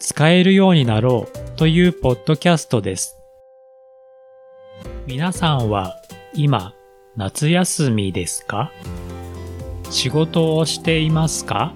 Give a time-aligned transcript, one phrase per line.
[0.00, 3.18] 使えるようになろうというポッドキャストです。
[5.06, 5.96] 皆さんは
[6.34, 6.72] 今
[7.16, 8.70] 夏休みですか？
[9.90, 11.74] 仕事をしていますか？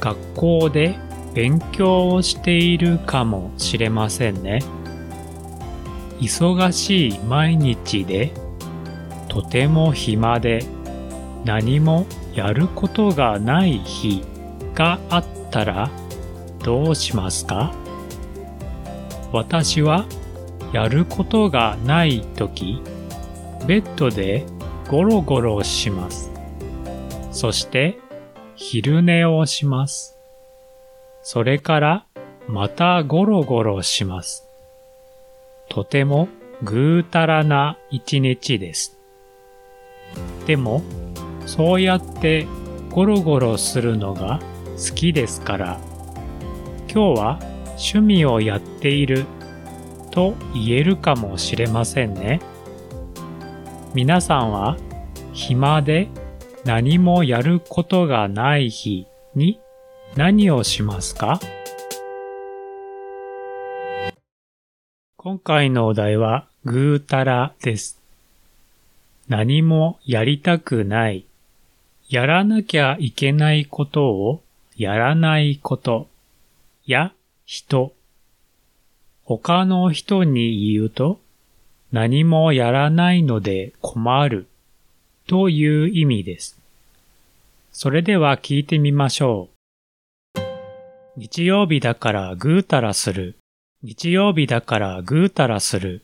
[0.00, 0.98] 学校で
[1.32, 4.58] 勉強をしているかもしれませんね。
[6.20, 8.32] 忙しい毎日で
[9.28, 10.64] とても暇で
[11.44, 14.24] 何もやることがない日
[14.74, 15.88] があったら
[16.64, 17.72] どうしますか？
[19.32, 20.06] 私は
[20.72, 22.80] やることがないとき、
[23.66, 24.46] ベッドで
[24.88, 26.30] ゴロゴロします。
[27.30, 27.98] そして
[28.56, 30.18] 昼寝をします。
[31.22, 32.06] それから
[32.48, 34.48] またゴロゴロします。
[35.68, 36.28] とても
[36.62, 38.98] ぐうたらな一日です。
[40.46, 40.82] でも、
[41.44, 42.46] そうやって
[42.90, 44.40] ゴロゴロするのが
[44.76, 45.80] 好きですから、
[46.94, 49.24] 今日は趣味をやっている
[50.12, 52.40] と言えるかもしれませんね。
[53.94, 54.76] 皆さんは
[55.32, 56.06] 暇で
[56.64, 59.58] 何もやることがない日に
[60.14, 61.40] 何をしますか？
[65.16, 67.98] 今回のお題はぐうたらです。
[69.28, 71.24] 何もやりたくない。
[72.08, 74.42] やらなきゃいけないことを
[74.76, 76.06] やらないこと
[76.86, 77.14] や
[77.46, 77.94] 人。
[79.24, 81.18] 他の人に言うと
[81.92, 84.46] 何もやらないので困る
[85.26, 86.60] という意味です。
[87.72, 89.48] それでは聞いてみましょ
[90.36, 90.40] う。
[91.16, 93.38] 日曜日だからぐうたらする。
[93.82, 96.02] 日曜日だからぐうたらする。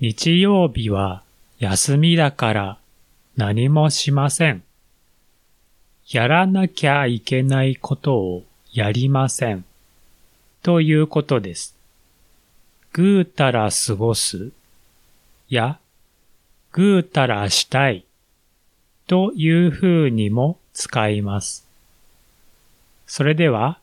[0.00, 1.22] 日曜日は
[1.60, 2.78] 休みだから
[3.36, 4.64] 何もしません。
[6.10, 9.64] やらなきゃいけないことをやりません。
[10.62, 11.76] ということです。
[12.92, 14.50] ぐうたら過ごす
[15.48, 15.78] や
[16.72, 18.04] ぐうたらしたい
[19.06, 21.68] という風にも使います。
[23.06, 23.78] それでは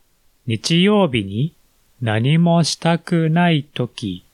[0.46, 1.54] 日曜日に
[2.02, 4.24] 何もしたくない時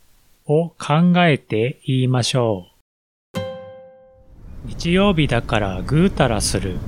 [0.46, 2.66] を考えて言いましょ
[3.36, 3.40] う。
[4.66, 6.78] 日曜日だからぐうたらする。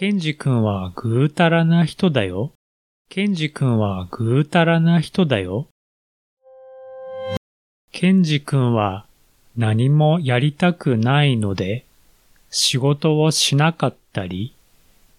[0.00, 2.52] ケンジ君はぐうたらな人だよ。
[3.10, 5.66] ケンジ君はぐうたらな人だよ。
[7.90, 9.06] ケンジ君は
[9.56, 11.84] 何もやりたくないので
[12.48, 14.54] 仕事をしなかったり、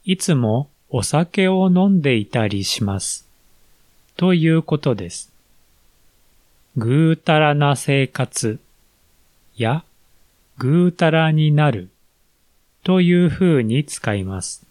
[0.05, 3.27] いつもお酒を飲んでいたりします。
[4.15, 5.29] ということです。
[6.77, 8.61] ぐうたらな生活
[9.57, 9.83] や
[10.57, 11.89] ぐうたらになる
[12.85, 14.68] という風に使います。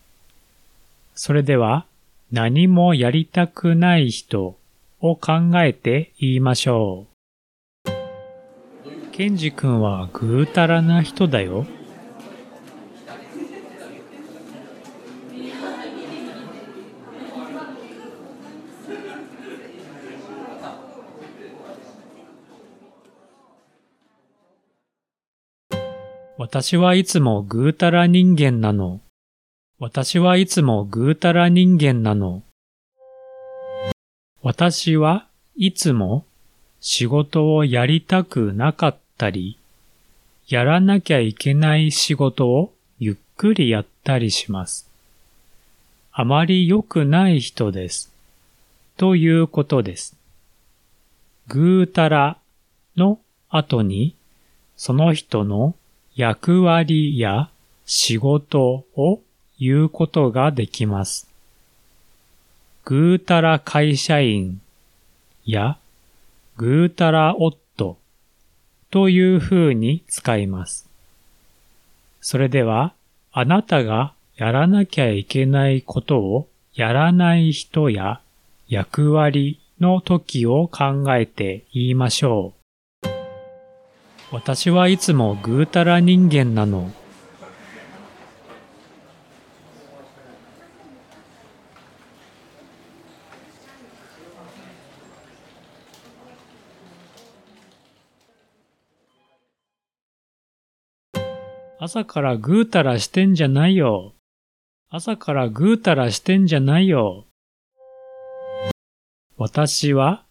[1.21, 1.85] それでは、
[2.31, 4.57] 何もやりたくない人
[5.01, 7.07] を考えて言いましょ
[7.85, 7.91] う。
[9.11, 11.67] ケンジ君はぐうたらな人だよ。
[26.37, 29.01] 私はいつもぐうたら人間なの。
[29.81, 32.43] 私はいつもぐうたら人間なの。
[34.43, 36.25] 私はいつも
[36.81, 39.57] 仕事をやりたくなかったり、
[40.49, 44.91] やらなきゃいけない仕事をゆっくりやったりします。
[46.11, 48.13] あまり良くない人です。
[48.97, 50.17] ということです。
[51.47, 52.37] ぐうたら
[52.97, 54.17] の後に、
[54.77, 55.77] その人の
[56.17, 57.49] 役割や
[57.87, 59.21] 仕事を
[59.59, 61.29] 言うことができます。
[62.85, 64.61] ぐうたら会社員
[65.45, 65.79] や
[66.57, 67.99] ぐうたら夫
[68.91, 70.89] という風に使います。
[72.21, 72.95] それでは、
[73.33, 78.21] あなたがやらなきゃいけないことをやらない人や
[78.69, 82.55] 役割の時を考えて言いましょ
[83.03, 83.09] う。
[84.31, 86.93] 私はいつもぐうたら人間なの。
[101.81, 104.13] 朝からぐうたらしてんじゃないよ。
[104.91, 107.25] 朝からぐうたらしてんじゃないよ。
[109.37, 110.25] 私は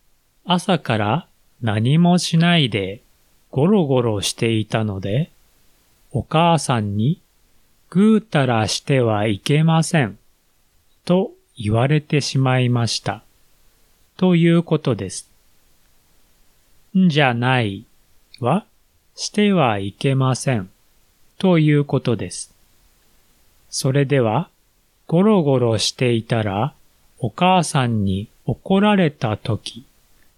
[0.43, 1.27] 朝から
[1.61, 3.01] 何もしないで
[3.49, 5.31] ゴロゴロしていたので、
[6.11, 7.21] お母さんに
[7.89, 10.17] ぐうたらしてはいけません
[11.05, 13.23] と言われてしまいました。
[14.17, 15.31] ということです。
[16.97, 17.85] んじゃない
[18.41, 18.65] は
[19.15, 20.69] してはいけません
[21.39, 22.51] ということです。
[23.69, 24.49] それでは、
[25.05, 26.73] ゴロゴロしていたら
[27.19, 29.85] お母さんに怒られた時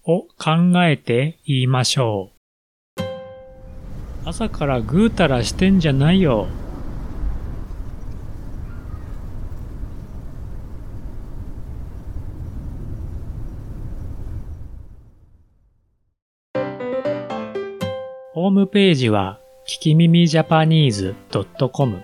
[0.04, 2.30] を考えて言いましょ
[2.98, 3.02] う。
[4.24, 6.48] 朝からぐうたらしてんじゃないよ。
[18.32, 19.39] ホームページは、
[19.70, 21.14] 聞き耳ジャパニーズ
[21.72, 22.02] .com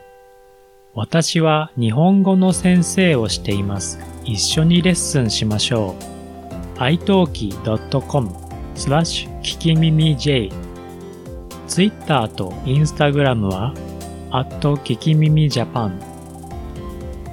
[0.95, 3.99] 私は日本語の先生をしています。
[4.25, 5.97] 一緒にレッスンしましょ
[6.77, 6.79] う。
[6.79, 8.31] italki.com
[8.77, 10.53] スラッシュ聞き耳 J
[11.67, 13.75] Twitter と Instagram は
[14.31, 15.91] at 聞き耳 Japan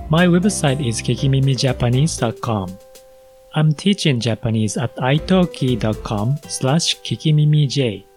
[0.10, 2.76] My website is kikimimijapanese.com
[3.54, 8.13] I'm teaching Japanese at italki.com slash kikimimij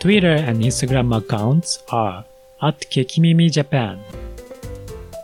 [0.00, 2.24] Twitter and Instagram accounts are
[2.60, 3.98] at kikimimijapan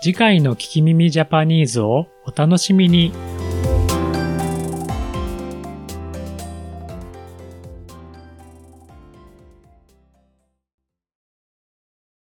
[0.03, 3.34] 次回の聞き耳ジャパニーズをお楽しみに。